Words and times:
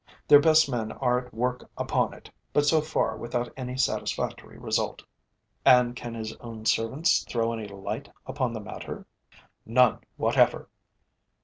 Their 0.27 0.39
best 0.39 0.67
men 0.67 0.91
are 0.93 1.19
at 1.19 1.31
work 1.31 1.69
upon 1.77 2.15
it, 2.15 2.31
but 2.53 2.65
so 2.65 2.81
far 2.81 3.15
without 3.17 3.53
any 3.55 3.77
satisfactory 3.77 4.57
result." 4.57 5.03
"And 5.63 5.95
can 5.95 6.15
his 6.15 6.35
own 6.37 6.65
servants 6.65 7.23
throw 7.25 7.53
any 7.53 7.67
light 7.67 8.09
upon 8.25 8.51
the 8.53 8.61
matter?" 8.61 9.05
"None 9.63 9.99
whatever!" 10.17 10.69